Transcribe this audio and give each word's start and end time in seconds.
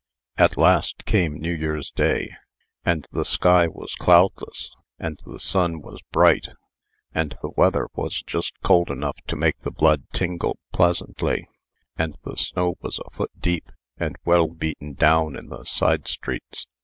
At 0.35 0.57
last 0.57 1.05
came 1.05 1.35
New 1.39 1.53
Year's 1.53 1.91
day; 1.91 2.31
and 2.83 3.05
the 3.11 3.23
sky 3.23 3.67
was 3.67 3.93
cloudless, 3.93 4.71
and 4.97 5.21
the 5.27 5.37
sun 5.39 5.79
was 5.79 6.01
bright, 6.11 6.47
and 7.13 7.37
the 7.43 7.51
weather 7.55 7.85
was 7.93 8.23
just 8.25 8.59
cold 8.63 8.89
enough 8.89 9.17
to 9.27 9.35
make 9.35 9.59
the 9.61 9.69
blood 9.69 10.05
tingle 10.11 10.57
pleasantly, 10.73 11.47
and 11.97 12.17
the 12.23 12.35
snow 12.35 12.79
was 12.81 12.97
a 13.05 13.11
foot 13.11 13.31
deep, 13.39 13.71
and 13.99 14.15
well 14.25 14.47
beaten 14.47 14.93
down 14.93 15.35
in 15.35 15.49
the 15.49 15.65
side 15.65 16.07
streets. 16.07 16.65